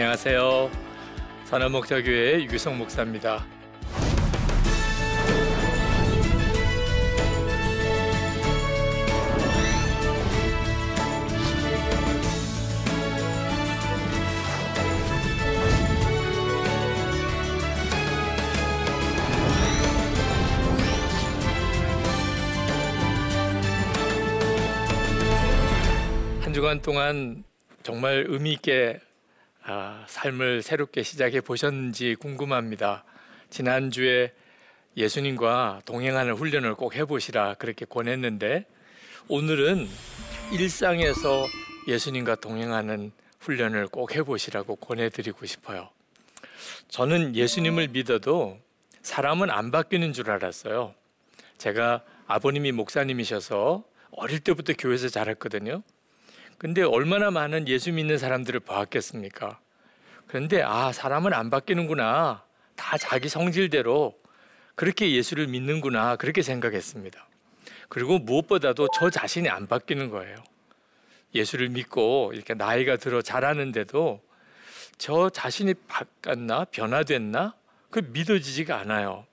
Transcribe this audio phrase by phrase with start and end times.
[0.00, 0.70] 안녕하세요.
[1.46, 3.44] 산업목자교회 유기성 목사입니다.
[26.42, 27.42] 한 주간 동안
[27.82, 29.00] 정말 의미 있게
[29.70, 33.04] 아, 삶을 새롭게 시작해 보셨는지 궁금합니다.
[33.50, 34.32] 지난주에
[34.96, 38.64] 예수님과 동행하는 훈련을 꼭 해보시라 그렇게 권했는데
[39.28, 39.86] 오늘은
[40.52, 41.44] 일상에서
[41.86, 45.90] 예수님과 동행하는 훈련을 꼭 해보시라고 권해드리고 싶어요.
[46.88, 48.58] 저는 예수님을 믿어도
[49.02, 50.94] 사람은 안 바뀌는 줄 알았어요.
[51.58, 55.82] 제가 아버님이 목사님이셔서 어릴 때부터 교회에서 자랐거든요.
[56.58, 59.60] 근데 얼마나 많은 예수 믿는 사람들을 보았겠습니까?
[60.26, 62.42] 그런데 아, 사람은 안 바뀌는구나.
[62.74, 64.18] 다 자기 성질대로
[64.74, 66.16] 그렇게 예수를 믿는구나.
[66.16, 67.26] 그렇게 생각했습니다.
[67.88, 70.36] 그리고 무엇보다도 저 자신이 안 바뀌는 거예요.
[71.34, 74.20] 예수를 믿고 이렇게 나이가 들어 자라는데도
[74.98, 76.64] 저 자신이 바뀌었나?
[76.64, 77.54] 변화됐나?
[77.90, 79.26] 그 믿어지지가 않아요.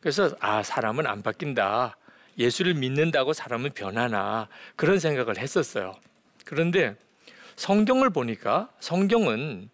[0.00, 1.96] 그래서 아, 사람은 안 바뀐다.
[2.38, 4.48] 예수를 믿는다고 사람은 변하나.
[4.76, 5.94] 그런 생각을 했었어요.
[6.48, 6.96] 그런데
[7.56, 9.68] 성경을 보니까 성경은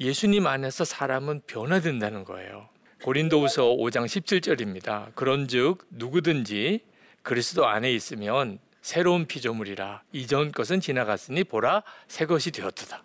[0.00, 2.70] 예수님 안에서 사람은 변화된다는 거예요.
[3.02, 5.14] 고린도후서 5장 17절입니다.
[5.14, 6.80] 그런즉 누구든지
[7.22, 13.04] 그리스도 안에 있으면 새로운 피조물이라 이전 것은 지나갔으니 보라 새 것이 되었도다.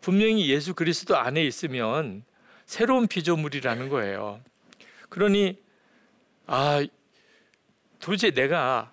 [0.00, 2.22] 분명히 예수 그리스도 안에 있으면
[2.66, 4.40] 새로운 피조물이라는 거예요.
[5.08, 5.58] 그러니
[6.46, 6.86] 아
[7.98, 8.92] 도대체 내가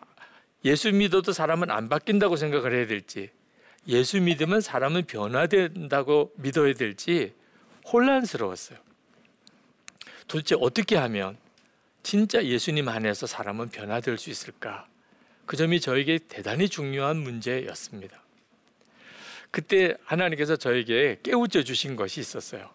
[0.65, 3.29] 예수 믿어도 사람은 안 바뀐다고 생각을 해야 될지
[3.87, 7.33] 예수 믿으면 사람은 변화된다고 믿어야 될지
[7.91, 8.79] 혼란스러웠어요.
[10.27, 11.37] 도대체 어떻게 하면
[12.01, 14.87] 진짜 예수님 안에서 사람은 변화될 수 있을까?
[15.45, 18.21] 그 점이 저에게 대단히 중요한 문제였습니다.
[19.51, 22.69] 그때 하나님께서 저에게 깨우쳐 주신 것이 있었어요.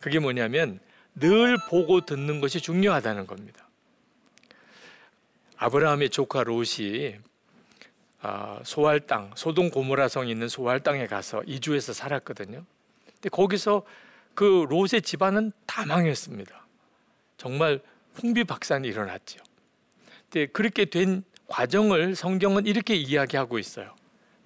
[0.00, 0.80] 그게 뭐냐면
[1.14, 3.68] 늘 보고 듣는 것이 중요하다는 겁니다.
[5.62, 7.18] 아브라함의 조카 롯이
[8.20, 12.64] 아, 소할 땅, 소동 고모라성이 있는 소할 땅에 가서 이주해서 살았거든요.
[13.06, 13.84] 근데 거기서
[14.34, 16.66] 그 롯의 집안은 다 망했습니다.
[17.36, 17.80] 정말
[18.14, 19.38] 풍비박산이 일어났죠.
[20.28, 23.94] 근데 그렇게 된 과정을 성경은 이렇게 이야기하고 있어요.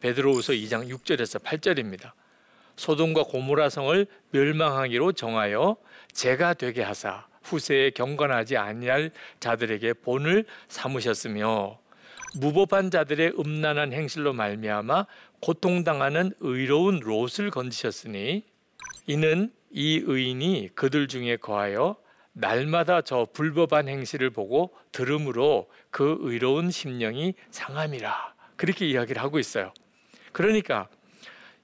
[0.01, 2.13] 베드로후서 2장 6절에서 8절입니다.
[2.77, 5.79] 소돔과 고모라성을 멸망하기로 정하여
[6.13, 11.79] 제가 되게 하사 후세에 경건하지 아니할 자들에게 본을 삼으셨으며
[12.37, 15.07] 무법한 자들의 음란한 행실로 말미암아
[15.41, 18.45] 고통당하는 의로운 롯을 건지셨으니
[19.07, 21.97] 이는 이 의인이 그들 중에 거하여
[22.33, 29.73] 날마다 저 불법한 행실을 보고 들음으로 그 의로운 심령이 상함이라 그렇게 이야기를 하고 있어요.
[30.33, 30.89] 그러니까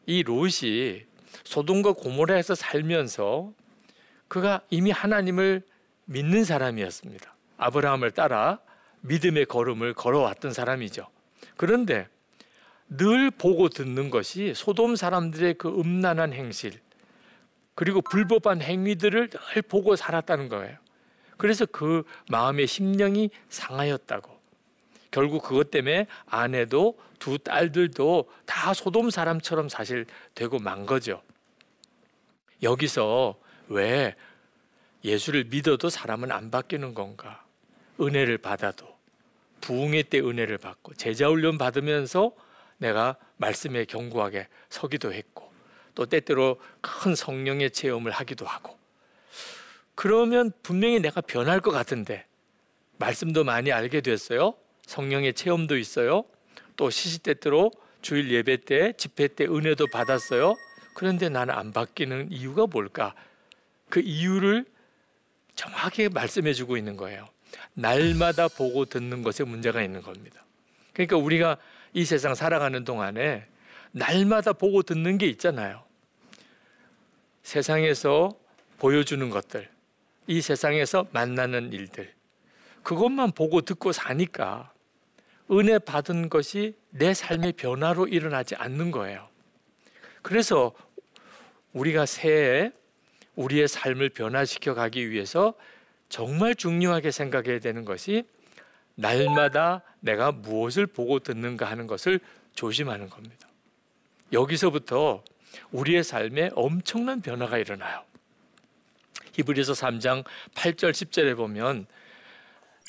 [0.07, 1.03] 이 롯이
[1.45, 3.53] 소돔과 고모라에서 살면서
[4.29, 5.63] 그가 이미 하나님을
[6.05, 7.35] 믿는 사람이었습니다.
[7.57, 8.61] 아브라함을 따라
[9.03, 11.07] 믿음의 걸음을 걸어왔던 사람이죠.
[11.57, 12.09] 그런데
[12.89, 16.81] 늘 보고 듣는 것이 소돔 사람들의 그 음란한 행실
[17.75, 20.77] 그리고 불법한 행위들을 늘 보고 살았다는 거예요.
[21.39, 24.41] 그래서 그 마음의 심령이 상하였다고.
[25.11, 31.23] 결국 그것 때문에 아내도 두 딸들도 다 소돔 사람처럼 사실 되고 만 거죠.
[32.63, 33.37] 여기서
[33.69, 34.15] 왜
[35.05, 37.45] 예수를 믿어도 사람은 안 바뀌는 건가?
[38.01, 38.87] 은혜를 받아도
[39.61, 42.33] 부흥의 때 은혜를 받고 제자 훈련 받으면서
[42.79, 45.53] 내가 말씀에 견고하게 서기도 했고
[45.95, 48.77] 또 때때로 큰 성령의 체험을 하기도 하고
[49.95, 52.27] 그러면 분명히 내가 변할 것 같은데
[52.99, 54.55] 말씀도 많이 알게 됐어요.
[54.87, 56.25] 성령의 체험도 있어요.
[56.77, 57.71] 또 시시때때로
[58.01, 60.55] 주일 예배 때 집회 때 은혜도 받았어요.
[60.95, 63.15] 그런데 나는 안 바뀌는 이유가 뭘까?
[63.89, 64.65] 그 이유를
[65.55, 67.29] 정확하게 말씀해 주고 있는 거예요.
[67.75, 70.45] 날마다 보고 듣는 것에 문제가 있는 겁니다.
[70.93, 71.57] 그러니까 우리가
[71.93, 73.47] 이 세상 살아가는 동안에
[73.93, 75.83] 날마다 보고 듣는 게 있잖아요.
[77.43, 78.31] 세상에서
[78.79, 79.69] 보여주는 것들,
[80.27, 82.13] 이 세상에서 만나는 일들,
[82.83, 84.73] 그것만 보고 듣고 사니까
[85.51, 89.29] 은혜 받은 것이 내 삶의 변화로 일어나지 않는 거예요.
[90.23, 90.73] 그래서
[91.73, 92.73] 우리가 새해
[93.37, 95.55] 우리의 삶을 변화시켜 가기 위해서
[96.09, 98.25] 정말 중요하게 생각해야 되는 것이
[98.95, 102.21] 날마다 내가 무엇을 보고 듣는가 하는 것을
[102.55, 103.49] 조심하는 겁니다.
[104.33, 105.25] 여기서부터
[105.71, 108.03] 우리의 삶에 엄청난 변화가 일어나요.
[109.33, 110.25] 히브리서 3장
[110.55, 111.87] 8절 10절에 보면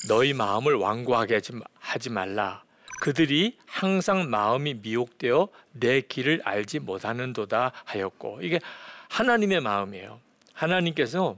[0.08, 1.40] 너희 마음을 완고하게
[1.78, 2.62] 하지 말라.
[3.00, 8.60] 그들이 항상 마음이 미혹되어 내 길을 알지 못하는도다 하였고 이게
[9.08, 10.20] 하나님의 마음이에요.
[10.54, 11.36] 하나님께서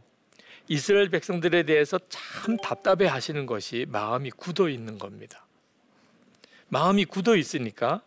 [0.68, 5.44] 이스라엘 백성들에 대해서 참 답답해 하시는 것이 마음이 굳어 있는 겁니다.
[6.68, 8.02] 마음이 굳어 있으니까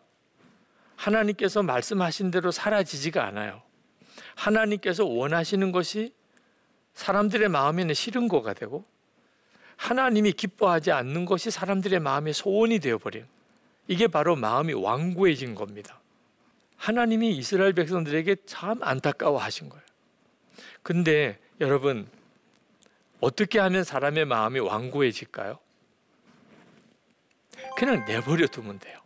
[0.96, 3.62] 하나님께서 말씀하신 대로 사라지지가 않아요.
[4.36, 6.14] 하나님께서 원하시는 것이
[6.94, 8.86] 사람들의 마음에는 싫은 거가 되고
[9.78, 13.26] 하나님이 기뻐하지 않는 것이 사람들의 마음의 소원이 되어버린
[13.88, 16.00] 이게 바로 마음이 완고해진 겁니다.
[16.76, 19.88] 하나님이 이스라엘 백성들에게 참 안타까워하신 거예요.
[20.89, 22.09] 근데 여러분
[23.21, 25.59] 어떻게 하면 사람의 마음이 완고해질까요?
[27.77, 29.00] 그냥 내버려 두면 돼요.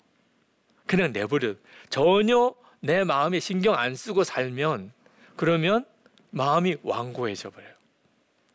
[0.87, 1.55] 그냥 내버려
[1.89, 4.93] 전혀 내 마음에 신경 안 쓰고 살면
[5.35, 5.85] 그러면
[6.29, 7.73] 마음이 완고해져 버려요.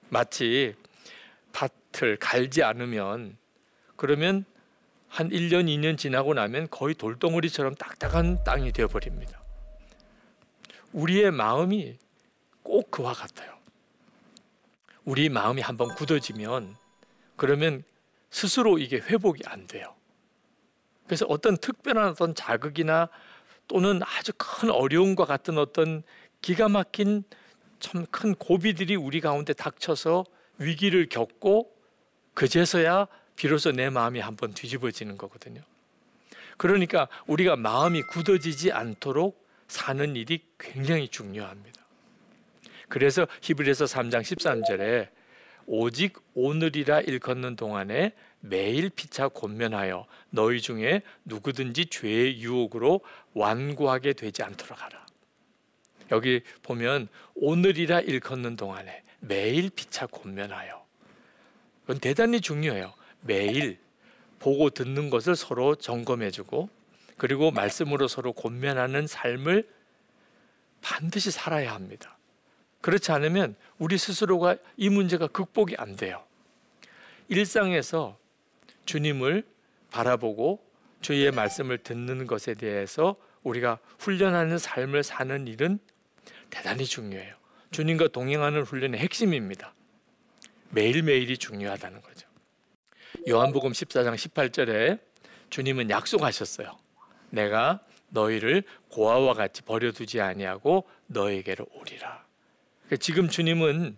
[0.08, 0.75] 마치
[1.52, 3.36] 밭을 갈지 않으면
[3.96, 4.46] 그러면
[5.06, 9.38] 한 1년, 2년 지나고 나면 거의 돌덩어리처럼 딱딱한 땅이 되어 버립니다.
[10.94, 12.07] 우리의 마음이 꼭
[12.99, 13.56] 그와 같아요.
[15.05, 16.77] 우리 마음이 한번 굳어지면
[17.37, 17.85] 그러면
[18.31, 19.95] 스스로 이게 회복이 안 돼요.
[21.06, 23.09] 그래서 어떤 특별한 어떤 자극이나
[23.69, 26.03] 또는 아주 큰 어려움과 같은 어떤
[26.43, 27.23] 기가 막힌
[27.79, 30.25] 참 큰 고비들이 우리 가운데 닥쳐서
[30.59, 31.73] 위기를 겪고
[32.35, 33.06] 그제서야
[33.37, 35.62] 비로소 내 마음이 한번 뒤집어지는 거거든요.
[36.56, 41.88] 그러니까 우리가 마음이 굳어지지 않도록 사는 일이 굉장히 중요합니다.
[42.88, 45.08] 그래서 히브리서 3장 13절에
[45.67, 53.02] 오직 오늘이라 일컫는 동안에 매일 피차 권면하여 너희 중에 누구든지 죄의 유혹으로
[53.35, 55.06] 완고하게 되지 않도록 하라.
[56.11, 60.87] 여기 보면 오늘이라 일컫는 동안에 매일 피차 권면하여
[61.82, 62.94] 그건 대단히 중요해요.
[63.20, 63.79] 매일
[64.38, 66.70] 보고 듣는 것을 서로 점검해주고
[67.17, 69.69] 그리고 말씀으로 서로 권면하는 삶을
[70.81, 72.18] 반드시 살아야 합니다.
[72.88, 76.25] 그렇지 않으면 우리 스스로가 이 문제가 극복이 안 돼요.
[77.29, 78.19] 일상에서
[78.87, 79.44] 주님을
[79.90, 80.64] 바라보고
[81.02, 85.81] 주의 말씀을 듣는 것에 대해서 우리가 훈련하는 삶을 사는 일은
[86.49, 87.35] 대단히 중요해요.
[87.73, 89.75] 주님과 동행하는 훈련의 핵심입니다.
[90.70, 92.26] 매일매일이 중요하다는 거죠.
[93.29, 94.99] 요한복음 14장 18절에
[95.50, 96.75] 주님은 약속하셨어요.
[97.29, 102.27] 내가 너희를 고아와 같이 버려두지 아니하고 너에게로 오리라.
[102.88, 103.96] 그러니까 지금 주님은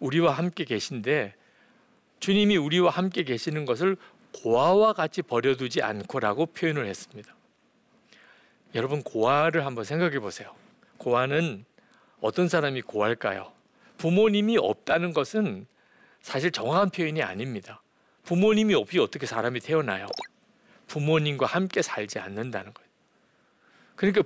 [0.00, 1.34] 우리와 함께 계신데
[2.18, 3.96] 주님이 우리와 함께 계시는 것을
[4.32, 7.34] 고아와 같이 버려두지 않고라고 표현을 했습니다.
[8.74, 10.54] 여러분 고아를 한번 생각해 보세요.
[10.96, 11.66] 고아는
[12.20, 13.52] 어떤 사람이 고아일까요?
[13.98, 15.66] 부모님이 없다는 것은
[16.22, 17.82] 사실 정확한 표현이 아닙니다.
[18.22, 20.06] 부모님이 없이 어떻게 사람이 태어나요?
[20.86, 22.90] 부모님과 함께 살지 않는다는 거예요.
[23.96, 24.22] 그러니까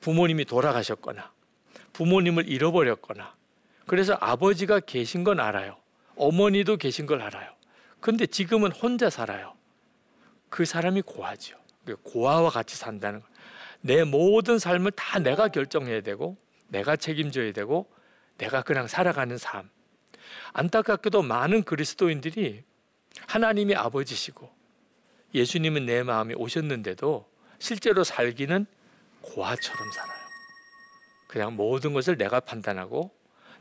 [0.00, 1.32] 부모님이 돌아가셨거나
[1.92, 3.34] 부모님을 잃어버렸거나
[3.86, 5.76] 그래서 아버지가 계신 건 알아요.
[6.16, 7.50] 어머니도 계신 걸 알아요.
[8.00, 9.54] 근데 지금은 혼자 살아요.
[10.48, 11.56] 그 사람이 고아죠.
[12.02, 13.26] 고아와 같이 산다는 거.
[13.80, 16.36] 내 모든 삶을 다 내가 결정해야 되고
[16.68, 17.90] 내가 책임져야 되고
[18.38, 19.68] 내가 그냥 살아가는 삶.
[20.52, 22.62] 안타깝게도 많은 그리스도인들이
[23.26, 24.50] 하나님이 아버지시고
[25.34, 28.66] 예수님은 내 마음에 오셨는데도 실제로 살기는
[29.22, 30.21] 고아처럼 살아요.
[31.32, 33.10] 그냥 모든 것을 내가 판단하고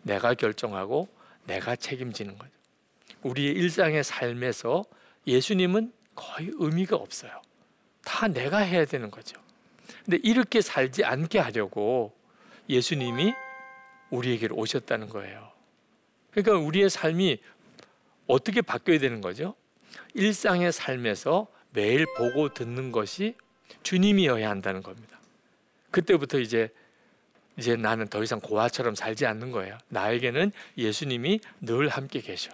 [0.01, 1.07] 내가 결정하고
[1.45, 2.51] 내가 책임지는 거죠.
[3.21, 4.83] 우리의 일상의 삶에서
[5.25, 7.31] 예수님은 거의 의미가 없어요.
[8.03, 9.39] 다 내가 해야 되는 거죠.
[10.03, 12.13] 근데 이렇게 살지 않게 하려고
[12.67, 13.33] 예수님이
[14.09, 15.49] 우리에게로 오셨다는 거예요.
[16.31, 17.41] 그러니까 우리의 삶이
[18.27, 19.55] 어떻게 바뀌어야 되는 거죠?
[20.13, 23.35] 일상의 삶에서 매일 보고 듣는 것이
[23.83, 25.21] 주님이어야 한다는 겁니다.
[25.91, 26.69] 그때부터 이제
[27.58, 29.77] 이제 나는 더 이상 고아처럼 살지 않는 거예요.
[29.89, 32.51] 나에게는 예수님이 늘 함께 계셔.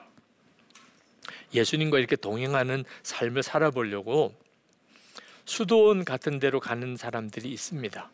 [1.54, 4.36] 예수님과 이렇게 동행하는 삶을 살아보려고
[5.46, 8.12] 수도원 같은 데로 가는 사람들이 있습니다.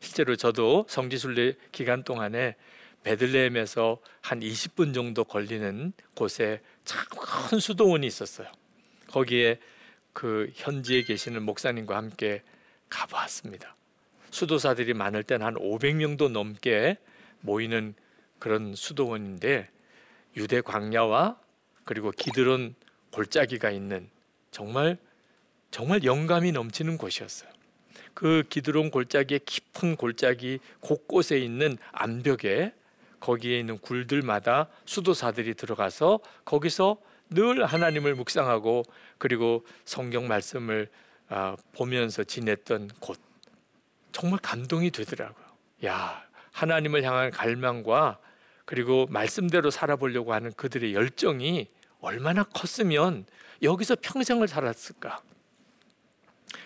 [0.00, 2.56] 실제로 저도 성지순례 기간 동안에
[3.04, 7.04] 베들레헴에서 한 20분 정도 걸리는 곳에 참
[7.48, 8.50] 큰 수도원이 있었어요.
[9.06, 9.58] 거기에
[10.12, 12.42] 그 현지에 계시는 목사님과 함께
[12.90, 13.74] 가보았습니다.
[14.30, 16.98] 수도사들이 많을 때는 한 500명도 넘게
[17.40, 17.94] 모이는
[18.38, 19.68] 그런 수도원인데
[20.36, 21.38] 유대 광야와
[21.84, 22.74] 그리고 기드론
[23.12, 24.08] 골짜기가 있는
[24.50, 24.98] 정말
[25.70, 27.50] 정말 영감이 넘치는 곳이었어요.
[28.14, 32.72] 그 기드론 골짜기의 깊은 골짜기 곳곳에 있는 암벽에
[33.20, 36.98] 거기에 있는 굴들마다 수도사들이 들어가서 거기서
[37.30, 38.84] 늘 하나님을 묵상하고
[39.18, 40.88] 그리고 성경 말씀을
[41.28, 43.27] 아, 보면서 지냈던 곳
[44.12, 45.46] 정말 감동이 되더라고요.
[45.86, 48.18] 야 하나님을 향한 갈망과
[48.64, 51.68] 그리고 말씀대로 살아보려고 하는 그들의 열정이
[52.00, 53.24] 얼마나 컸으면
[53.62, 55.22] 여기서 평생을 살았을까.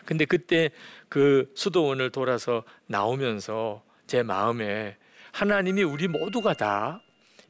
[0.05, 0.71] 근데 그때
[1.09, 4.97] 그 수도원을 돌아서 나오면서 제 마음에
[5.33, 7.01] 하나님이 우리 모두가 다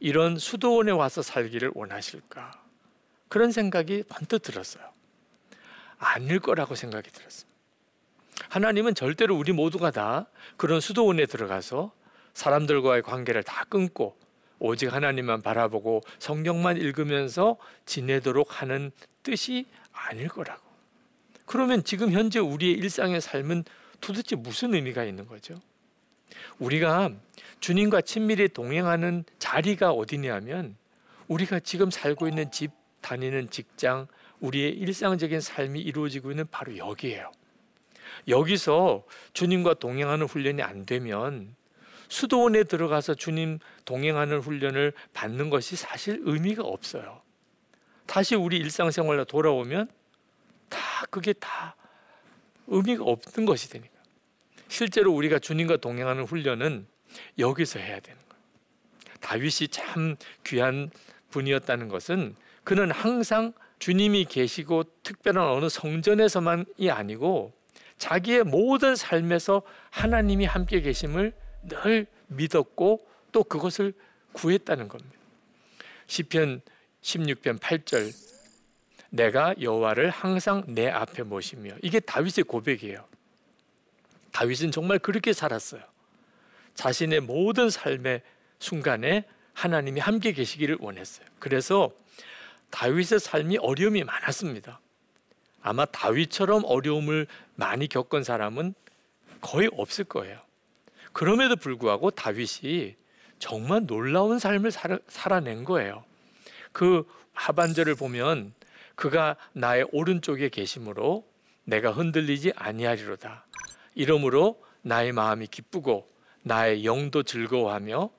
[0.01, 2.63] 이런 수도원에 와서 살기를 원하실까?
[3.29, 4.85] 그런 생각이 번뜩 들었어요.
[5.99, 7.52] 아닐 거라고 생각이 들었습니다.
[8.53, 10.27] 하나님은 절대로 우리 모두가 다
[10.59, 11.91] 그런 수도원에 들어가서
[12.35, 14.15] 사람들과의 관계를 다 끊고
[14.59, 17.57] 오직 하나님만 바라보고 성경만 읽으면서
[17.87, 18.91] 지내도록 하는
[19.23, 20.61] 뜻이 아닐 거라고.
[21.47, 23.65] 그러면 지금 현재 우리의 일상의 삶은
[24.03, 25.59] 도대체 무슨 의미가 있는 거죠?
[26.59, 27.11] 우리가
[27.61, 30.77] 주님과 친밀히 동행하는 자리가 어디냐면
[31.27, 34.09] 우리가 지금 살고 있는 집, 다니는 직장,
[34.41, 37.33] 우리의 일상적인 삶이 이루어지고 있는 바로 여기에요.
[38.29, 41.55] 여기서 주님과 동행하는 훈련이 안 되면
[42.09, 47.23] 수도원에 들어가서 주님 동행하는 훈련을 받는 것이 사실 의미가 없어요.
[48.07, 49.89] 다시 우리 일상생활로 돌아오면
[50.69, 50.79] 다
[51.11, 51.75] 그게 다
[52.67, 53.93] 의미가 없는 것이 되니까.
[54.69, 56.87] 실제로 우리가 주님과 동행하는 훈련은
[57.39, 58.45] 여기서 해야 되는 거예요.
[59.21, 60.91] 다윗이 참 귀한
[61.31, 67.53] 분이었다는 것은 그는 항상 주님이 계시고 특별한 어느 성전에서만이 아니고
[67.99, 71.33] 자기의 모든 삶에서 하나님이 함께 계심을
[71.69, 73.93] 늘 믿었고 또 그것을
[74.33, 75.17] 구했다는 겁니다.
[76.07, 76.61] 시편
[77.03, 78.13] 16편 8절
[79.11, 83.05] 내가 여호와를 항상 내 앞에 모시며 이게 다윗의 고백이에요.
[84.33, 85.83] 다윗은 정말 그렇게 살았어요.
[86.75, 88.23] 자신의 모든 삶의
[88.59, 91.27] 순간에 하나님이 함께 계시기를 원했어요.
[91.39, 91.93] 그래서
[92.71, 94.81] 다윗의 삶이 어려움이 많았습니다.
[95.63, 98.75] 아마 다윗처럼 어려움을 많이 겪은 사람은
[99.41, 100.41] 거의 없을 거예요.
[101.13, 102.97] 그럼에도 불구하고 다윗이
[103.39, 106.05] 정말 놀라운 삶을 살아, 낸 거예요.
[106.73, 108.55] 그 하반절을 보면
[108.95, 111.27] 그가 나의 오른쪽에 계심으로
[111.65, 113.47] 내가 흔들리지 아니하리로다.
[113.95, 116.09] 이러므로 나의 마음이 기쁘고
[116.43, 118.11] 나의 영도 즐거워하며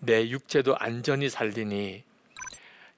[0.00, 2.04] 내 육체도 안전히 살리니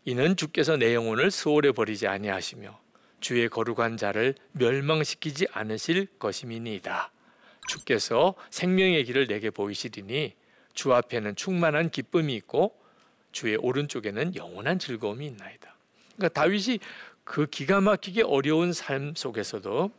[0.05, 2.79] 이는 주께서 내 영혼을 수월해 버리지 아니하시며
[3.21, 7.13] 주의 거룩한 자를 멸망시키지 않으실 것임이니이다.
[7.69, 10.35] 주께서 생명의 길을 내게 보이시리니
[10.75, 12.79] 주 앞에는 충만한 기쁨이 있고
[13.33, 15.75] 주의 오른쪽에는 영원한 즐거움이 있나이다.
[16.17, 16.81] 그러니까 다윗이
[17.25, 19.91] 그 기가 막히게 어려운 삶 속에서도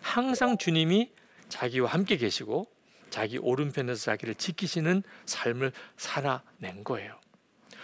[0.00, 1.10] 항상 주님이
[1.48, 2.66] 자기와 함께 계시고
[3.10, 7.18] 자기 오른편에서 자기를 지키시는 삶을 살아낸 거예요.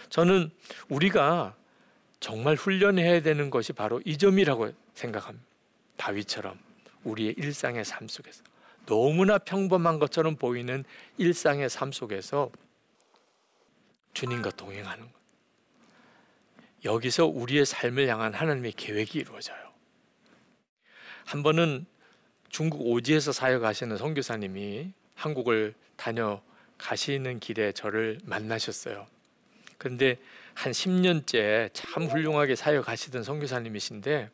[0.09, 0.51] 저는
[0.89, 1.55] 우리가
[2.21, 5.45] 정말 훈련해야 되는 것이 바로 이 점이라고 생각합니다.
[5.97, 6.57] 다윗처럼
[7.03, 8.43] 우리의 일상의 삶 속에서
[8.85, 10.85] 너무나 평범한 것처럼 보이는
[11.17, 12.51] 일상의 삶 속에서
[14.13, 15.21] 주님과 동행하는 것.
[16.85, 19.71] 여기서 우리의 삶을 향한 하나님의 계획이 이루어져요.
[21.25, 21.85] 한 번은
[22.49, 26.41] 중국 오지에서 사역하시는 선교사님이 한국을 다녀
[26.77, 29.07] 가시는 길에 저를 만나셨어요.
[29.77, 30.19] 그런데
[30.61, 34.29] 한 10년째 참 훌륭하게 사역하시던 선교사님이신데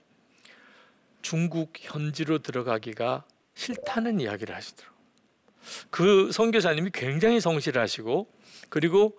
[1.21, 3.23] 중국 현지로 들어가기가
[3.55, 4.97] 싫다는 이야기를 하시더라고요.
[5.89, 8.29] 그 선교사님이 굉장히 성실하시고
[8.67, 9.17] 그리고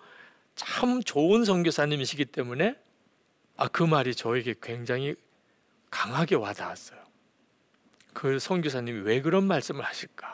[0.55, 2.77] 참 좋은 선교사님이시기 때문에
[3.57, 5.15] 아 그 말이 저에게 굉장히
[5.91, 7.03] 강하게 와닿았어요.
[8.12, 10.33] 그 선교사님이 왜 그런 말씀을 하실까?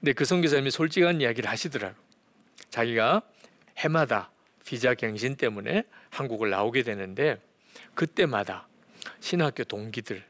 [0.00, 1.96] 근데 그 선교사님이 솔직한 이야기를 하시더라고.
[2.68, 3.22] 자기가
[3.78, 4.30] 해마다
[4.64, 7.40] 비자 갱신 때문에 한국을 나오게 되는데
[7.94, 8.68] 그때마다
[9.20, 10.24] 신학교 동기들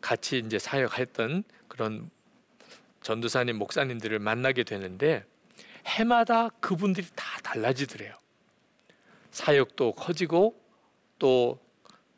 [0.00, 2.10] 같이 이제 사역했던 그런
[3.02, 5.24] 전도사님 목사님들을 만나게 되는데
[5.86, 8.14] 해마다 그분들이 다 달라지더래요.
[9.30, 10.58] 사역도 커지고
[11.18, 11.58] 또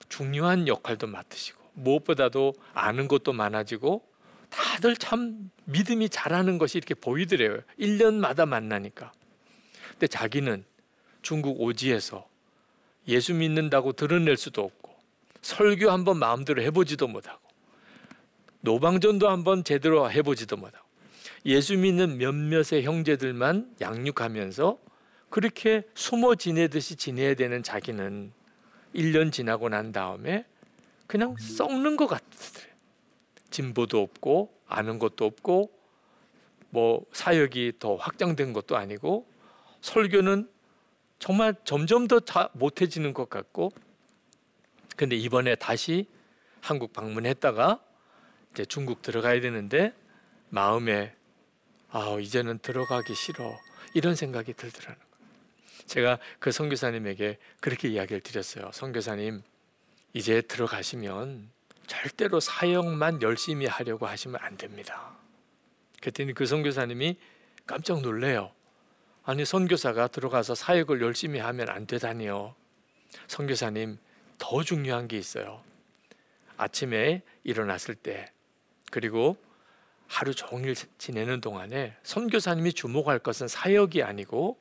[0.08, 4.06] 중요한 역할도 맡으시고 무엇보다도 아는 것도 많아지고
[4.50, 7.60] 다들 참 믿음이 자라는 것이 이렇게 보이더래요.
[7.78, 9.12] 1년마다 만나니까.
[9.90, 10.64] 근데 자기는
[11.26, 12.24] 중국 오지에서
[13.08, 14.94] 예수 믿는다고 드러낼 수도 없고
[15.42, 17.40] 설교 한번 마음대로 해보지도 못하고
[18.60, 20.86] 노방전도 한번 제대로 해보지도 못하고
[21.44, 24.78] 예수 믿는 몇몇의 형제들만 양육하면서
[25.28, 28.32] 그렇게 숨어 지내듯이 지내야 되는 자기는
[28.94, 30.44] 1년 지나고 난 다음에
[31.08, 32.72] 그냥 썩는 것 같더래요.
[33.50, 35.72] 진보도 없고 아는 것도 없고
[36.70, 39.26] 뭐 사역이 더 확장된 것도 아니고
[39.80, 40.54] 설교는
[41.18, 42.20] 정말 점점 더
[42.52, 43.72] 못해지는 것 같고
[44.96, 46.08] 근데 이번에 다시
[46.60, 47.80] 한국 방문했다가
[48.52, 49.92] 이제 중국 들어가야 되는데
[50.48, 51.14] 마음에
[51.90, 53.52] 아 이제는 들어가기 싫어
[53.94, 55.06] 이런 생각이 들더라는 거예요.
[55.86, 58.70] 제가 그 선교사님에게 그렇게 이야기를 드렸어요.
[58.72, 59.42] 선교사님
[60.12, 61.50] 이제 들어가시면
[61.86, 65.16] 절대로 사역만 열심히 하려고 하시면 안 됩니다.
[66.00, 67.16] 그랬더니 그 선교사님이
[67.66, 68.52] 깜짝 놀래요.
[69.26, 72.54] 아니 선교사가 들어가서 사역을 열심히 하면 안 되다니요.
[73.26, 73.98] 선교사님
[74.38, 75.62] 더 중요한 게 있어요.
[76.56, 78.26] 아침에 일어났을 때
[78.92, 79.36] 그리고
[80.06, 84.58] 하루 종일 지내는 동안에 선교사님이 주목할 것은 사역이 아니고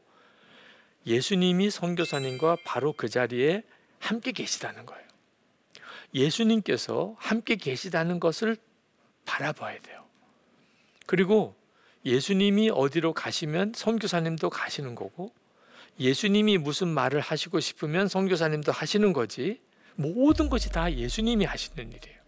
[1.06, 3.62] 예수님이 선교사님과 바로 그 자리에
[4.00, 5.06] 함께 계시다는 거예요.
[6.16, 8.58] 예수님께서 함께 계시다는 것을
[9.26, 10.04] 바라봐야 돼요.
[11.06, 11.56] 그리고
[12.06, 15.34] 예수님이 어디로 가시면 선교사님도 가시는 거고
[16.00, 19.60] 예수님이 무슨 말을 하시고 싶으면 선교사님도 하시는 거지
[19.96, 22.20] 모든 것이 다 예수님이 하시는 일이에요.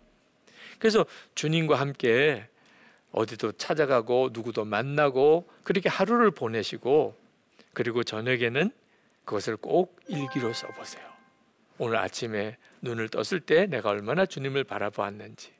[0.80, 1.06] 그래서
[1.36, 2.48] 주님과 함께
[3.12, 7.16] 어디도 찾아가고 누구도 만나고 그렇게 하루를 보내시고
[7.74, 8.72] 그리고 저녁에는
[9.26, 11.06] 그것을 꼭 일기로 써보세요.
[11.78, 15.57] 오늘 아침에 눈을 떴을 때 내가 얼마나 주님을 바라보았는지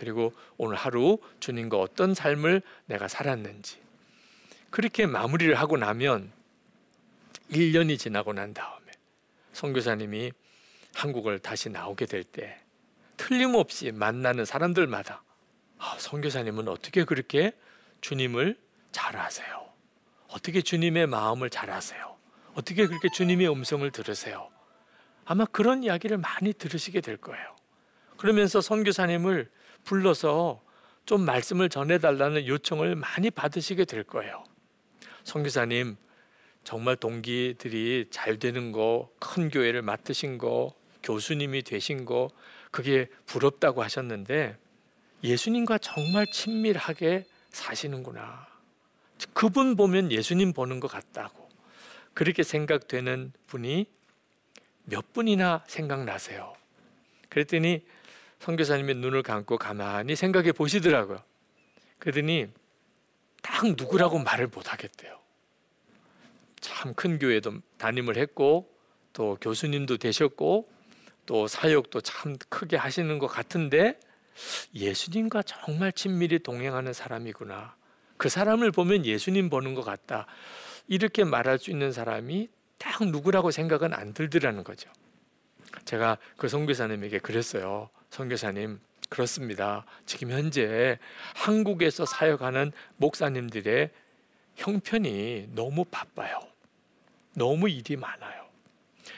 [0.00, 3.76] 그리고 오늘 하루 주님과 어떤 삶을 내가 살았는지
[4.70, 6.32] 그렇게 마무리를 하고 나면
[7.50, 8.86] 1년이 지나고 난 다음에
[9.52, 10.32] 선교사님이
[10.94, 12.58] 한국을 다시 나오게 될 때
[13.18, 15.22] 틀림없이 만나는 사람들마다
[15.76, 17.52] 아, 선교사님은 어떻게 그렇게
[18.00, 18.58] 주님을
[18.92, 19.68] 잘 아세요?
[20.28, 22.16] 어떻게 주님의 마음을 잘 아세요?
[22.54, 24.48] 어떻게 그렇게 주님의 음성을 들으세요?
[25.26, 27.54] 아마 그런 이야기를 많이 들으시게 될 거예요.
[28.16, 29.50] 그러면서 선교사님을
[29.84, 30.62] 불러서
[31.06, 34.44] 좀 말씀을 전해달라는 요청을 많이 받으시게 될 거예요.
[35.24, 35.96] 선교사님
[36.64, 42.30] 정말 동기들이 잘 되는 거, 큰 교회를 맡으신 거, 교수님이 되신 거
[42.70, 44.56] 그게 부럽다고 하셨는데
[45.24, 48.46] 예수님과 정말 친밀하게 사시는구나.
[49.34, 51.48] 그분 보면 예수님 보는 것 같다고
[52.14, 53.86] 그렇게 생각되는 분이
[54.84, 56.54] 몇 분이나 생각나세요.
[57.28, 57.84] 그랬더니
[58.40, 61.18] 선교사님의 눈을 감고 가만히 생각해 보시더라고요.
[61.98, 62.48] 그러더니
[63.42, 65.18] 딱 누구라고 말을 못 하겠대요.
[66.60, 68.70] 참 큰 교회도 담임을 했고
[69.12, 70.70] 또 교수님도 되셨고
[71.26, 73.98] 또 사역도 참 크게 하시는 것 같은데
[74.74, 77.76] 예수님과 정말 친밀히 동행하는 사람이구나.
[78.16, 80.26] 그 사람을 보면 예수님 보는 것 같다.
[80.88, 82.48] 이렇게 말할 수 있는 사람이
[82.78, 84.90] 딱 누구라고 생각은 안 들더라는 거죠.
[85.84, 87.90] 제가 그 선교사님에게 그랬어요.
[88.10, 89.84] 선교사님, 그렇습니다.
[90.04, 90.98] 지금 현재
[91.34, 93.90] 한국에서 사역하는 목사님들의
[94.56, 96.40] 형편이 너무 바빠요.
[97.34, 98.46] 너무 일이 많아요.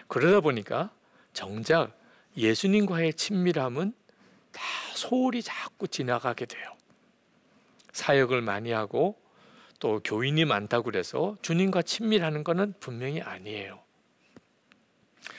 [0.09, 0.91] 그러다 보니까
[1.33, 1.99] 정작
[2.37, 3.95] 예수님과의 친밀함은
[4.53, 4.63] 다
[4.95, 6.77] 소홀히 자꾸 지나가게 돼요.
[7.93, 9.19] 사역을 많이 하고
[9.81, 13.83] 또 교인이 많다고 그래서 주님과 친밀하는 것은 분명히 아니에요.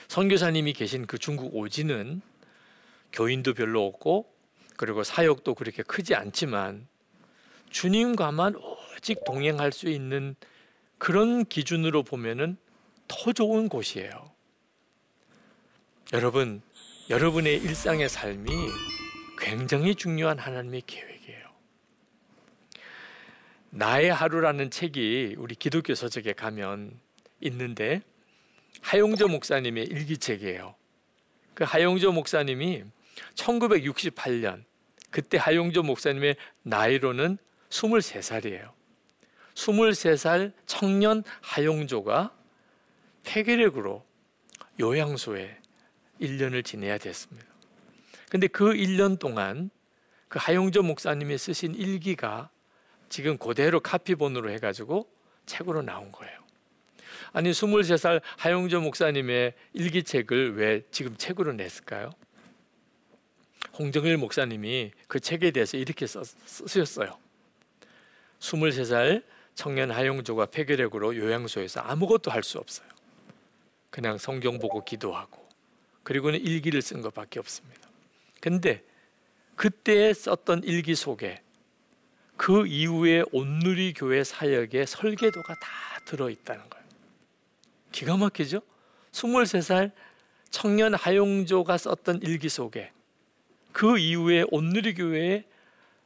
[0.08, 2.20] 선교사님이 계신 그 중국 오지는
[3.14, 4.30] 교인도 별로 없고
[4.76, 6.88] 그리고 사역도 그렇게 크지 않지만
[7.70, 10.34] 주님과만 오직 동행할 수 있는
[10.98, 12.56] 그런 기준으로 보면은
[13.08, 14.32] 더 좋은 곳이에요.
[16.12, 16.60] 여러분,
[17.10, 18.50] 여러분의 일상의 삶이
[19.38, 21.48] 굉장히 중요한 하나님의 계획이에요.
[23.70, 26.98] 나의 하루라는 책이 우리 기독교 서적에 가면
[27.40, 28.02] 있는데
[28.80, 30.74] 하용조 목사님의 일기책이에요.
[31.54, 32.84] 그 하용조 목사님이
[33.34, 34.64] 1968년
[35.10, 37.38] 그때 하용조 목사님의 나이로는
[37.70, 38.72] 23살이에요.
[39.54, 42.34] 23살 청년 하용조가
[43.24, 44.04] 폐결핵으로
[44.80, 45.58] 요양소에
[46.20, 47.46] 1년을 지내야 됐습니다.
[48.28, 49.70] 근데 그 1년 동안
[50.28, 52.50] 그 하용조 목사님이 쓰신 일기가
[53.08, 55.08] 지금 그대로 카피본으로 해가지고
[55.46, 56.44] 책으로 나온 거예요.
[57.32, 62.10] 아니 23살 하용조 목사님의 일기책을 왜 지금 책으로 냈을까요?
[63.78, 67.18] 홍정일 목사님이 그 책에 대해서 이렇게 쓰셨어요.
[68.40, 72.88] 23살 청년 하용조가 폐결핵으로 요양소에서 아무것도 할 수 없어요.
[73.90, 75.48] 그냥 성경 보고 기도하고
[76.02, 77.88] 그리고는 일기를 쓴 것밖에 없습니다.
[78.40, 78.82] 근데
[79.56, 81.40] 그때 썼던 일기 속에
[82.36, 86.84] 그 이후에 온누리 교회 사역의 설계도가 다 들어 있다는 거예요.
[87.92, 88.60] 기가 막히죠?
[89.12, 89.92] 23살
[90.50, 92.90] 청년 하용조가 썼던 일기 속에
[93.74, 95.44] 그 이후에 온누리 교회의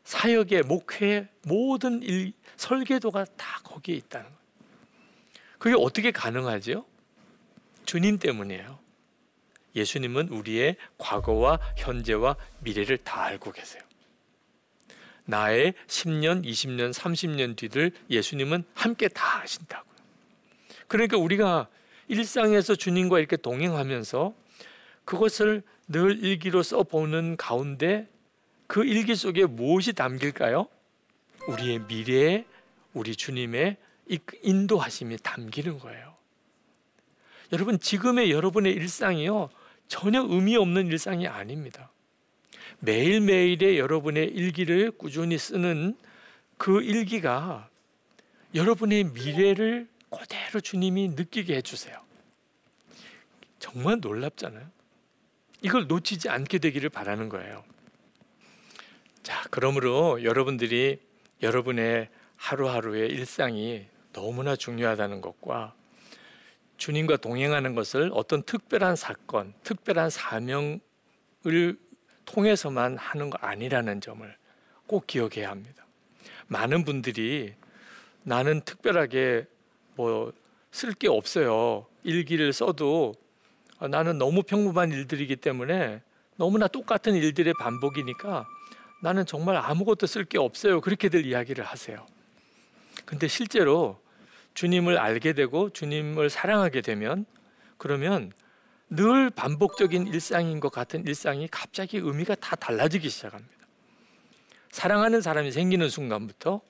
[0.02, 4.38] 사역의 목회 모든 일, 설계도가 다 거기에 있다는 거예요.
[5.59, 6.87] 그게 어떻게 가능하죠?
[7.85, 8.78] 주님 때문이에요.
[9.76, 13.83] 예수님은 우리의 과거와 현재와 미래를 다 알고 계세요.
[15.26, 19.94] 나의 10년, 20년, 30년 뒤를 예수님은 함께 다 아신다고요.
[20.87, 21.68] 그러니까 우리가
[22.09, 24.33] 일상에서 주님과 이렇게 동행하면서
[25.09, 28.07] 그것을 늘 일기로 써보는 가운데
[28.66, 30.68] 그 일기 속에 무엇이 담길까요?
[31.49, 32.44] 우리의 미래에
[32.92, 33.79] 우리 주님의
[34.42, 36.14] 인도하심이 담기는 거예요.
[37.55, 39.49] 여러분 지금의 여러분의 일상이요
[39.87, 41.90] 전혀 의미 없는 일상이 아닙니다.
[42.81, 45.97] 매일매일의 여러분의 일기를 꾸준히 쓰는
[46.59, 47.71] 그 일기가
[48.55, 51.99] 여러분의 미래를 그대로 주님이 느끼게 해주세요.
[53.59, 54.78] 정말 놀랍잖아요.
[55.62, 57.64] 이걸 놓치지 않게 되기를 바라는 거예요.
[59.23, 61.01] 자, 그러므로 여러분들이
[61.42, 65.75] 여러분의 하루하루의 일상이 너무나 중요하다는 것과
[66.77, 70.81] 주님과 동행하는 것을 어떤 특별한 사건, 특별한 사명을
[72.25, 74.37] 통해서만 하는 거 아니라는 점을
[74.87, 75.85] 꼭 기억해야 합니다.
[76.47, 77.55] 많은 분들이
[78.23, 79.47] 나는 특별하게
[79.97, 80.33] 뭐
[80.71, 81.87] 쓸 게 없어요.
[82.05, 83.14] 일기를 써도
[83.81, 86.03] 나는 너무 평범한 일들이기 때문에
[86.37, 88.47] 너무나 똑같은 일들의 반복이니까
[89.03, 90.81] 나는 정말 아무것도 쓸 게 없어요.
[90.81, 92.05] 그렇게들 이야기를 하세요.
[93.05, 94.01] 근데 실제로
[94.55, 97.25] 주님을 알게 되고 주님을 사랑하게 되면
[97.77, 98.33] 그러면
[98.91, 103.55] 늘 반복적인 일상인 것 같은 일상이 갑자기 의미가 다 달라지기 시작합니다.
[104.71, 106.61] 사랑하는 사람이 생기는 순간부터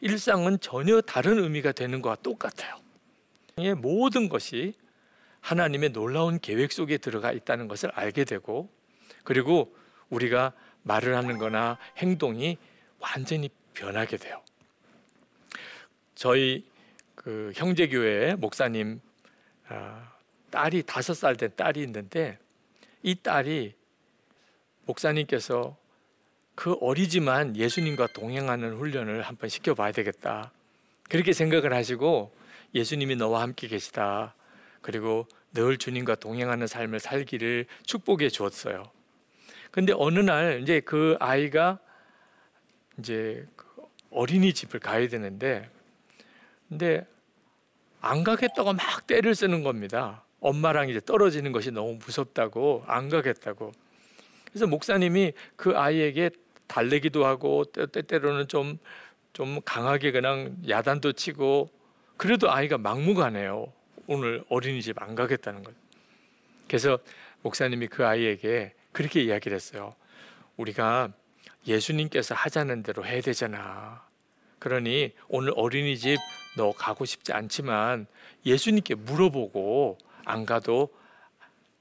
[0.00, 2.76] 일상은 전혀 다른 의미가 되는 것과 똑같아요.
[3.76, 4.74] 모든 것이
[5.46, 8.68] 하나님의 놀라운 계획 속에 들어가 있다는 것을 알게 되고
[9.22, 9.76] 그리고
[10.10, 12.58] 우리가 말을 하는 거나 행동이
[12.98, 14.42] 완전히 변하게 돼요.
[16.16, 16.66] 저희
[17.14, 19.00] 그 형제교회 목사님
[19.68, 20.12] 아,
[20.50, 22.38] 딸이 다섯 살 된 딸이 있는데
[23.04, 23.74] 이 딸이
[24.84, 25.76] 목사님께서
[26.56, 30.50] 그 어리지만 예수님과 동행하는 훈련을 한번 시켜봐야 되겠다.
[31.08, 32.34] 그렇게 생각을 하시고
[32.74, 34.34] 예수님이 너와 함께 계시다.
[34.86, 38.84] 그리고 늘 주님과 동행하는 삶을 살기를 축복해 주었어요.
[39.72, 41.80] 근데 어느 날 이제 그 아이가
[42.98, 43.66] 이제 그
[44.10, 45.68] 어린이집을 가야 되는데
[46.68, 47.04] 근데
[48.00, 50.24] 안 가겠다고 막 때를 쓰는 겁니다.
[50.38, 53.72] 엄마랑 이제 떨어지는 것이 너무 무섭다고 안 가겠다고.
[54.44, 56.30] 그래서 목사님이 그 아이에게
[56.68, 58.78] 달래기도 하고 때때로는 좀
[59.36, 61.68] 좀 강하게 그냥 야단도 치고
[62.16, 63.70] 그래도 아이가 막무가내요.
[64.06, 65.72] 오늘 어린이집 안 가겠다는 거
[66.68, 66.98] 그래서
[67.42, 69.94] 목사님이 그 아이에게 그렇게 이야기를 했어요.
[70.56, 71.12] 우리가
[71.66, 74.04] 예수님께서 하자는 대로 해야 되잖아.
[74.58, 76.18] 그러니 오늘 어린이집
[76.56, 78.06] 너 가고 싶지 않지만
[78.44, 80.94] 예수님께 물어보고 안 가도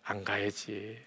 [0.04, 1.00] 안 가야지.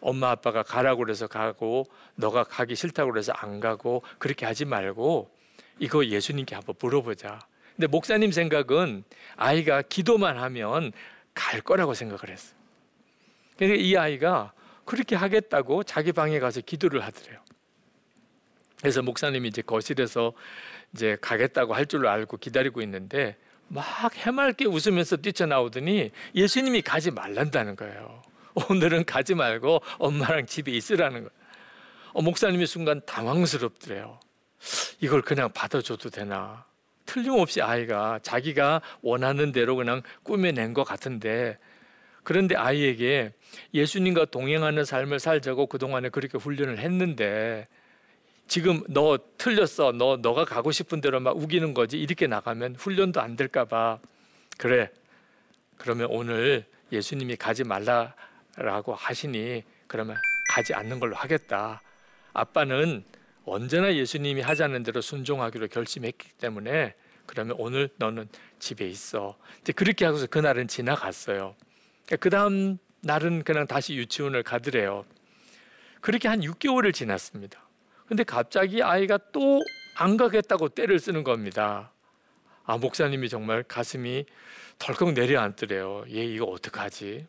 [0.00, 1.84] 엄마 아빠가 가라고 그래서 가고
[2.14, 5.30] 너가 가기 싫다고 그래서 안 가고 그렇게 하지 말고
[5.78, 7.40] 이거 예수님께 한번 물어보자.
[7.76, 9.04] 근데 목사님 생각은
[9.36, 10.92] 아이가 기도만 하면
[11.34, 12.56] 갈 거라고 생각을 했어요.
[13.58, 14.52] 그러니까 이 아이가
[14.84, 17.40] 그렇게 하겠다고 자기 방에 가서 기도를 하더래요.
[18.80, 20.32] 그래서 목사님이 이제 거실에서
[20.94, 23.36] 이제 가겠다고 할 줄로 알고 기다리고 있는데
[23.68, 23.84] 막
[24.14, 28.22] 해맑게 웃으면서 뛰쳐나오더니 예수님이 가지 말란다는 거예요.
[28.70, 31.30] 오늘은 가지 말고 엄마랑 집에 있으라는 거예요.
[32.12, 34.18] 어, 목사님이 순간 당황스럽더래요.
[35.00, 36.64] 이걸 그냥 받아줘도 되나?
[37.06, 41.58] 틀림없이 아이가 자기가 원하는 대로 그냥 꾸며낸 것 같은데
[42.22, 43.32] 그런데 아이에게
[43.72, 47.68] 예수님과 동행하는 삶을 살자고 그동안에 그렇게 훈련을 했는데
[48.48, 49.92] 지금 너 틀렸어.
[49.92, 51.98] 너 너가 가고 싶은 대로 막 우기는 거지.
[51.98, 53.98] 이렇게 나가면 훈련도 안 될까 봐.
[54.58, 54.90] 그래.
[55.76, 60.16] 그러면 오늘 예수님이 가지 말라라고 하시니 그러면
[60.50, 61.82] 가지 않는 걸로 하겠다.
[62.32, 63.04] 아빠는
[63.46, 66.94] 언제나 예수님이 하자는 대로 순종하기로 결심했기 때문에
[67.26, 68.28] 그러면 오늘 너는
[68.58, 69.36] 집에 있어.
[69.60, 71.54] 이제 그렇게 하고서 그날은 지나갔어요.
[72.04, 75.04] 그러니까 그 다음 날은 그냥 다시 유치원을 가더래요.
[76.00, 77.66] 그렇게 한 6개월을 지났습니다.
[78.06, 79.60] 근데 갑자기 아이가 또
[79.98, 81.90] 안 가겠다고 때를 쓰는 겁니다.
[82.64, 84.26] 아, 목사님이 정말 가슴이
[84.78, 86.04] 덜컥 내려앉더래요.
[86.10, 87.26] 얘 이거 어떡하지?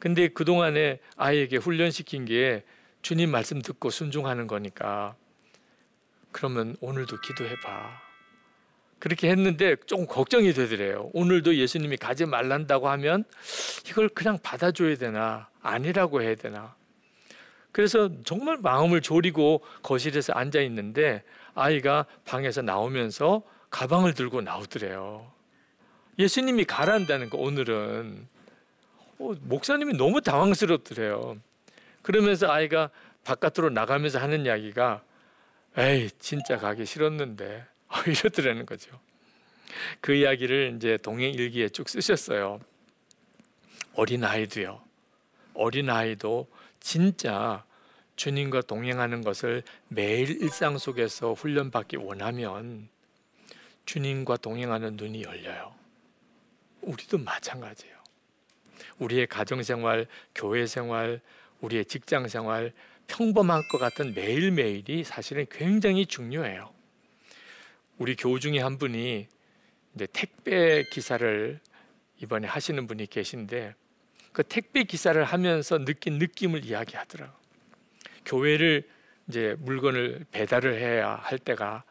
[0.00, 2.64] 근데 그동안에 아이에게 훈련시킨 게
[3.02, 5.14] 주님 말씀 듣고 순종하는 거니까
[6.32, 8.08] 그러면 오늘도 기도해봐.
[8.98, 11.10] 그렇게 했는데 좀 걱정이 되더래요.
[11.12, 13.24] 오늘도 예수님이 가지 말란다고 하면
[13.88, 16.74] 이걸 그냥 받아줘야 되나 아니라고 해야 되나.
[17.70, 21.22] 그래서 정말 마음을 졸이고 거실에서 앉아 있는데
[21.54, 25.30] 아이가 방에서 나오면서 가방을 들고 나오더래요.
[26.18, 28.26] 예수님이 가란다는 거 오늘은
[29.20, 31.36] 어, 목사님이 너무 당황스럽더래요.
[32.08, 32.88] 그러면서 아이가
[33.22, 35.04] 바깥으로 나가면서 하는 이야기가
[35.76, 37.66] 에이 진짜 가기 싫었는데
[38.08, 38.98] 이러더라는 거죠.
[40.00, 42.60] 그 이야기를 이제 동행 일기에 쭉 쓰셨어요.
[43.92, 44.80] 어린 아이도요.
[45.52, 46.48] 어린 아이도
[46.80, 47.62] 진짜
[48.16, 52.88] 주님과 동행하는 것을 매일 일상 속에서 훈련받기 원하면
[53.84, 55.74] 주님과 동행하는 눈이 열려요.
[56.80, 57.98] 우리도 마찬가지예요.
[58.98, 61.20] 우리의 가정 생활, 교회 생활,
[61.60, 62.72] 우리의 직장 생활
[63.06, 66.72] 평범한 것 같은 매일매일이 사실은 굉장히 중요해요.
[67.96, 69.26] 우리 교우 중에 한 분이
[69.94, 71.58] 이제 택배 기사를
[72.20, 73.74] 이번에 하시는 분이 계신데
[74.32, 77.32] 그 택배 기사를 하면서 느낀 느낌을 이야기하더라고.
[78.24, 78.88] 교회를
[79.28, 81.84] 이제 물건을 배달을 해야 할 때가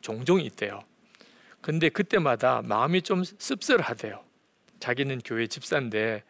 [0.00, 0.82] 종종 있대요.
[1.60, 4.22] 근데 그때마다 마음이 좀 씁쓸하대요.
[4.78, 6.22] 자기는 교회 집사인데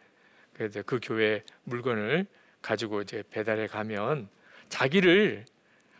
[0.85, 2.25] 그 교회 물건을
[2.61, 4.29] 가지고 이제 배달해 가면
[4.69, 5.45] 자기를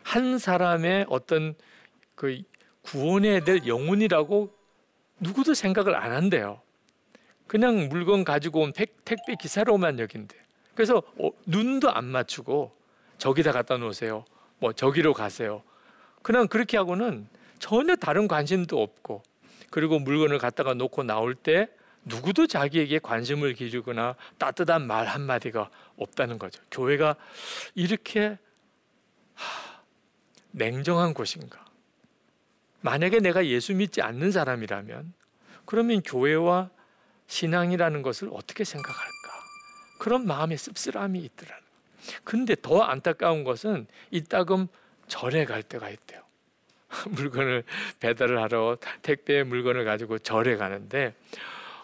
[0.02, 1.54] 한 사람의 어떤
[2.14, 2.42] 그
[2.82, 4.52] 구원해야 될 영혼이라고
[5.20, 6.60] 누구도 생각을 안 한대요.
[7.46, 10.36] 그냥 물건 가지고 온 택, 배 기사로만 여긴대.
[10.74, 12.74] 그래서 어, 눈도 안 맞추고
[13.18, 14.24] 저기다 갖다 놓으세요.
[14.58, 15.62] 뭐 저기로 가세요.
[16.22, 19.22] 그냥 그렇게 하고는 전혀 다른 관심도 없고
[19.70, 21.68] 그리고 물건을 갖다가 놓고 나올 때
[22.04, 26.62] 누구도 자기에게 관심을 기르거나 따뜻한 말 한마디가 없다는 거죠.
[26.70, 27.16] 교회가
[27.74, 28.38] 이렇게
[29.34, 29.80] 하,
[30.50, 31.64] 냉정한 곳인가?
[32.80, 35.12] 만약에 내가 예수 믿지 않는 사람이라면
[35.64, 36.70] 그러면 교회와
[37.28, 39.12] 신앙이라는 것을 어떻게 생각할까?
[39.98, 41.62] 그런 마음의 씁쓸함이 있더라는
[42.24, 44.66] 근데 더 안타까운 것은 이따금
[45.06, 46.20] 절에 갈 때가 있대요.
[47.10, 47.64] 물건을
[48.00, 51.14] 배달을 하러 택배 물건을 가지고 절에 가는데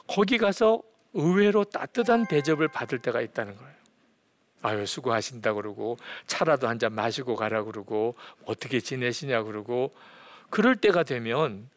[0.08, 0.82] 거기 가서
[1.14, 3.78] 의외로 따뜻한 대접을 받을 때가 있다는 거예요.
[4.62, 9.94] 아유 수고하신다 그러고 차라도 한 잔 마시고 가라 그러고 어떻게 지내시냐 그러고
[10.50, 11.68] 그럴 때가 되면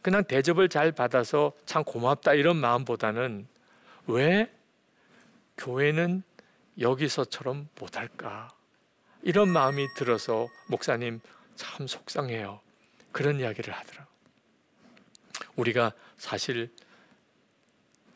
[0.00, 3.46] 그냥 대접을 잘 받아서 참 고맙다 이런 마음보다는
[4.06, 4.50] 왜
[5.58, 6.22] 교회는
[6.78, 8.48] 여기서처럼 못할까?
[9.22, 11.20] 이런 마음이 들어서 목사님
[11.56, 12.60] 참 속상해요.
[13.12, 14.06] 그런 이야기를 하더라
[15.56, 16.70] 우리가 사실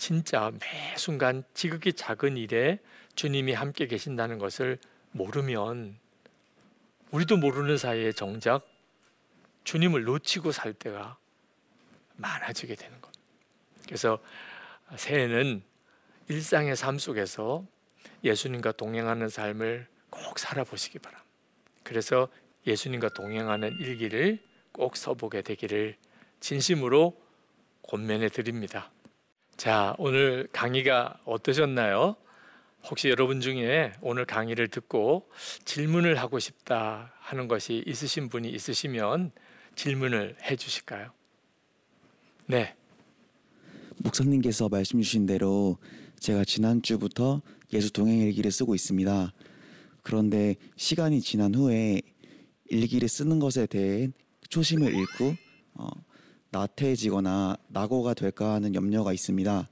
[0.01, 2.79] 진짜 매 순간 지극히 작은 일에
[3.17, 4.79] 주님이 함께 계신다는 것을
[5.13, 5.99] 모르면
[7.11, 8.67] 우리도 모르는 사이에 정작
[9.65, 11.19] 주님을 놓치고 살 때가
[12.17, 13.13] 많아지게 되는 것.
[13.85, 14.19] 그래서
[14.97, 15.63] 새해는
[16.29, 17.67] 일상의 삶 속에서
[18.25, 21.31] 예수님과 동행하는 삶을 꼭 살아보시기 바랍니다.
[21.83, 22.29] 그래서
[22.67, 24.39] 예수님과 동행하는 일기를
[24.73, 25.99] 꼭 써보게 되기를
[26.41, 27.21] 진심으로
[27.83, 28.91] 권면해 드립니다.
[29.61, 32.17] 자, 오늘 강의가 어떠셨나요?
[32.89, 35.29] 혹시 여러분 중에 오늘 강의를 듣고
[35.67, 39.33] 질문을 하고 싶다 하는 것이 있으신 분이 있으시면
[39.77, 41.13] 질문을 해 주실까요?
[42.47, 42.75] 네.
[43.99, 45.77] 목사님께서 말씀 주신 대로
[46.21, 47.43] 제가 지난주부터
[47.75, 49.31] 예수 동행 일기를 쓰고 있습니다.
[50.03, 52.01] 그런데 시간이 지난 후에
[52.71, 54.09] 일기를 쓰는 것에 대해
[54.49, 55.35] 초심을 잃고
[55.75, 55.91] 어,
[56.51, 59.69] 나태해지거나 낙오가 될까 하는 염려가 있습니다.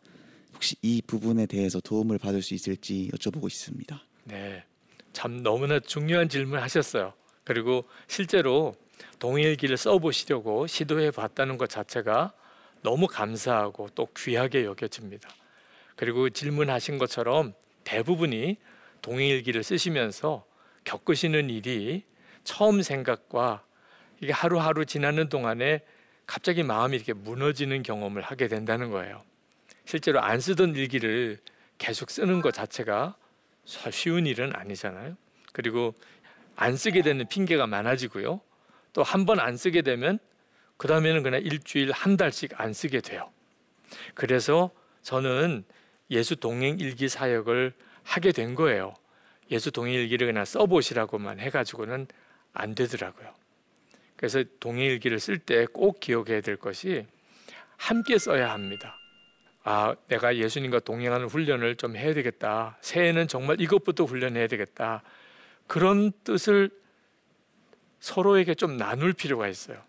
[0.55, 4.01] 혹시 이 부분에 대해서 도움을 받을 수 있을지 여쭤보고 있습니다.
[4.25, 4.65] 네,
[5.13, 7.13] 참 너무나 중요한 질문 하셨어요.
[7.45, 8.75] 그리고 실제로
[9.19, 12.33] 동일기를 써보시려고 시도해 봤다는 것 자체가
[12.83, 15.29] 너무 감사하고 또 귀하게 여겨집니다.
[15.97, 18.57] 그리고 질문하신 것처럼 대부분이
[19.03, 20.45] 동일기를 쓰시면서
[20.85, 22.05] 겪으시는 일이
[22.45, 23.65] 처음 생각과
[24.21, 25.83] 이게 하루하루 지나는 동안에
[26.29, 29.23] 갑자기 마음이 이렇게 무너지는 경험을 하게 된다는 거예요.
[29.87, 31.39] 실제로 안 쓰던 일기를
[31.79, 33.17] 계속 쓰는 것 자체가
[33.65, 35.17] 쉬운 일은 아니잖아요.
[35.55, 35.95] 그리고
[36.55, 38.43] 안 쓰게 되는 핑계가 많아지고요.
[38.93, 40.19] 또 한 번 안 쓰게 되면
[40.77, 43.31] 그 다음에는 그냥 일주일 한 달씩 안 쓰게 돼요.
[44.15, 44.71] 그래서
[45.03, 45.65] 저는
[46.11, 48.95] 예수 동행 일기 사역을 하게 된 거예요.
[49.51, 52.07] 예수 동행 일기를 그냥 써보시라고만 해가지고는
[52.53, 53.33] 안 되더라고요.
[54.19, 57.07] 그래서 동행일기를 쓸 때 꼭 기억해야 될 것이
[57.77, 58.99] 함께 써야 합니다.
[59.63, 62.77] 아, 내가 예수님과 동행하는 훈련을 좀 해야 되겠다.
[62.83, 65.03] 새해는 정말 이것부터 훈련해야 되겠다.
[65.67, 66.71] 그런 뜻을
[68.01, 69.81] 서로에게 좀 나눌 필요가 있어요.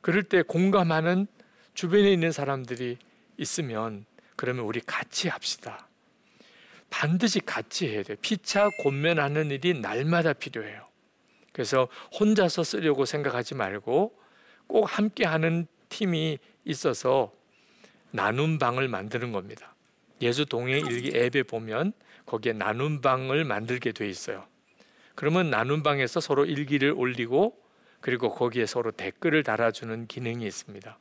[0.00, 1.26] 그럴 때 공감하는
[1.74, 2.96] 주변에 있는 사람들이
[3.36, 5.86] 있으면 그러면 우리 같이 합시다.
[6.88, 8.16] 반드시 같이 해야 돼요.
[8.22, 10.86] 피차 권면하는 일이 날마다 필요해요.
[11.56, 11.88] 그래서
[12.20, 14.14] 혼자서 쓰려고 생각하지 말고
[14.66, 17.32] 꼭 함께 하는 팀이 있어서
[18.10, 19.74] 나눔 방을 만드는 겁니다.
[20.20, 21.94] 예수 동행 일기 앱에 보면
[22.26, 24.44] 거기에 나눔 방을 만들게 돼 있어요.
[25.14, 27.58] 그러면 나눔 방에서 서로 일기를 올리고
[28.02, 30.98] 그리고 거기에 서로 댓글을 달아주는 기능이 있습니다.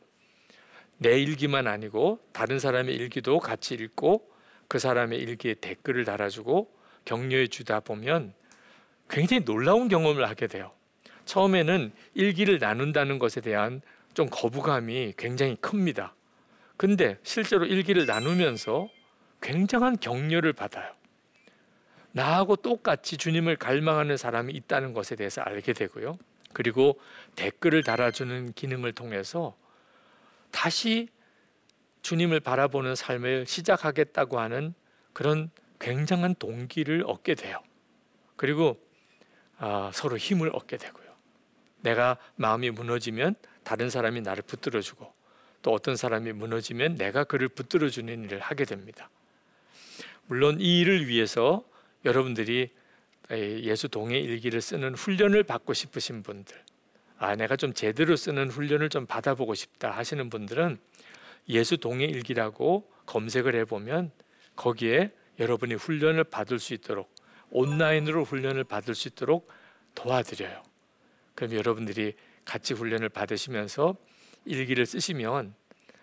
[0.99, 4.31] 내 일기만 아니고 다른 사람의 일기도 같이 읽고
[4.69, 8.33] 그 사람의 일기에 댓글을 달아주고 격려해 주다 보면
[9.09, 10.71] 굉장히 놀라운 경험을 하게 돼요.
[11.25, 13.81] 처음에는 일기를 나눈다는 것에 대한
[14.13, 16.13] 좀 거부감이 굉장히 큽니다.
[16.77, 18.89] 근데 실제로 일기를 나누면서
[19.41, 20.93] 굉장한 격려를 받아요.
[22.11, 26.17] 나하고 똑같이 주님을 갈망하는 사람이 있다는 것에 대해서 알게 되고요.
[26.53, 26.99] 그리고
[27.35, 29.57] 댓글을 달아주는 기능을 통해서
[30.51, 31.09] 다시
[32.01, 34.73] 주님을 바라보는 삶을 시작하겠다고 하는
[35.11, 37.61] 그런 굉장한 동기를 얻게 돼요.
[38.37, 38.84] 그리고 아,
[39.93, 41.05] 서로 힘을 얻게 되고요.
[41.81, 45.13] 내가 마음이 무너지면 다른 사람이 나를 붙들어주고
[45.61, 49.09] 또 어떤 사람이 무너지면 내가 그를 붙들어주는 일을 하게 됩니다.
[50.27, 51.63] 물론 이 일을 위해서
[52.03, 52.69] 여러분들이
[53.31, 56.55] 예수 동의 일기를 쓰는 훈련을 받고 싶으신 분들,
[57.17, 60.77] 아 내가 좀 제대로 쓰는 훈련을 좀 받아보고 싶다 하시는 분들은
[61.49, 64.11] 예수 동의 일기라고 검색을 해보면
[64.55, 67.14] 거기에 여러분이 훈련을 받을 수 있도록
[67.51, 69.49] 온라인으로 훈련을 받을 수 있도록
[69.93, 70.63] 도와드려요.
[71.35, 73.95] 그럼 여러분들이 같이 훈련을 받으시면서
[74.45, 75.55] 일기를 쓰시면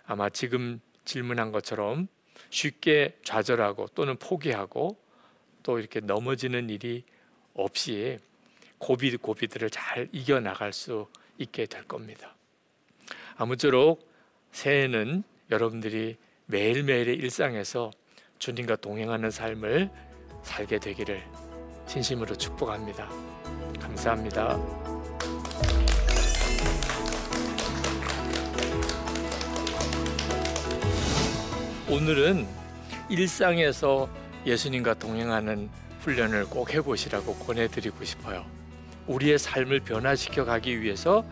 [0.04, 2.08] 아마 지금 질문한 것처럼
[2.50, 4.96] 쉽게 좌절하고 또는 포기하고
[5.62, 7.04] 또 이렇게 넘어지는 일이
[7.54, 8.18] 없이
[8.78, 12.34] 고비 고비들을 잘 이겨 나갈 수 있게 될 겁니다.
[13.36, 14.10] 아무쪼록
[14.50, 17.90] 새해는 여러분들이 매일매일의 일상에서
[18.38, 19.90] 주님과 동행하는 삶을
[20.42, 21.22] 살게 되기를
[21.86, 23.08] 진심으로 축복합니다.
[23.80, 24.58] 감사합니다.
[31.88, 32.46] 오늘은
[33.08, 34.08] 일상에서
[34.46, 35.68] 예수님과 동행하는
[36.00, 38.44] 훈련을 꼭 해보시라고 권해드리고 싶어요.
[39.06, 41.24] 우리의 삶을 변화시켜 가기 위해서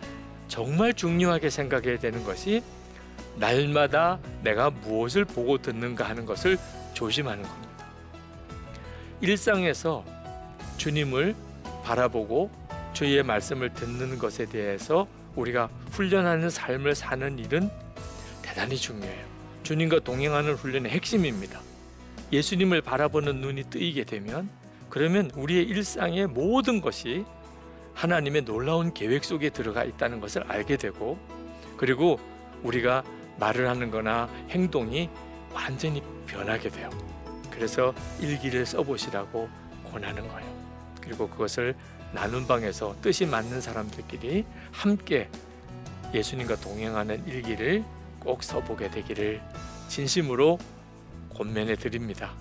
[0.49, 2.63] 정말 중요하게 생각해야 되는 것이
[3.37, 6.59] 날마다 내가 무엇을 보고 듣는가 하는 것을
[6.93, 7.70] 조심하는 겁니다.
[9.21, 10.05] 일상에서
[10.77, 11.35] 주님을
[11.85, 12.51] 바라보고
[12.93, 15.07] 주의 말씀을 듣는 것에 대해서
[15.37, 17.71] 우리가 훈련하는 삶을 사는 일은
[18.43, 19.27] 대단히 중요해요.
[19.63, 21.61] 주님과 동행하는 훈련의 핵심입니다.
[22.33, 24.49] 예수님을 바라보는 눈이 뜨이게 되면
[24.89, 27.25] 그러면 우리의 일상의 모든 것이
[27.95, 31.19] 하나님의 놀라운 계획 속에 들어가 있다는 것을 알게 되고
[31.77, 32.19] 그리고
[32.63, 33.05] 우리가
[33.39, 35.09] 말을 하는 거나 행동이
[35.53, 36.91] 완전히 변하게 돼요.
[37.61, 39.47] 그래서 일기를 써보시라고
[39.93, 40.51] 권하는 거예요.
[41.03, 41.77] 그리고 그것을
[42.11, 45.29] 나눈 방에서 뜻이 맞는 사람들끼리 함께
[46.15, 47.85] 예수님과 동행하는 일기를
[48.19, 49.43] 꼭 써보게 되기를
[49.89, 50.59] 진심으로
[51.35, 52.33] 권면해 드립니다.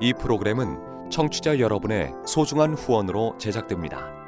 [0.00, 4.27] 이 프로그램은 청취자 여러분의 소중한 후원으로 제작됩니다.